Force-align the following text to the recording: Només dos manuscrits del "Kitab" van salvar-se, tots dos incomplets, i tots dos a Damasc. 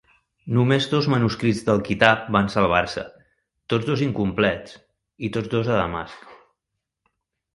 Només 0.57 0.85
dos 0.91 1.07
manuscrits 1.13 1.59
del 1.65 1.81
"Kitab" 1.89 2.23
van 2.35 2.47
salvar-se, 2.53 3.03
tots 3.73 3.89
dos 3.91 4.03
incomplets, 4.07 4.75
i 5.27 5.31
tots 5.37 5.51
dos 5.55 5.69
a 5.75 5.79
Damasc. 5.81 6.27